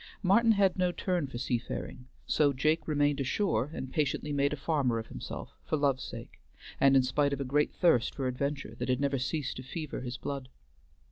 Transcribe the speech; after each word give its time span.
Martin 0.23 0.53
had 0.53 0.79
no 0.79 0.91
turn 0.91 1.27
for 1.27 1.37
seafaring, 1.37 2.07
so 2.25 2.53
Jake 2.53 2.87
remained 2.87 3.19
ashore 3.19 3.69
and 3.71 3.93
patiently 3.93 4.33
made 4.33 4.51
a 4.51 4.55
farmer 4.55 4.97
of 4.97 5.05
himself 5.09 5.51
for 5.63 5.77
love's 5.77 6.01
sake, 6.01 6.41
and 6.79 6.95
in 6.95 7.03
spite 7.03 7.33
of 7.33 7.39
a 7.39 7.45
great 7.45 7.71
thirst 7.71 8.15
for 8.15 8.25
adventure 8.25 8.73
that 8.79 8.89
had 8.89 8.99
never 8.99 9.19
ceased 9.19 9.57
to 9.57 9.61
fever 9.63 10.01
his 10.01 10.17
blood. 10.17 10.49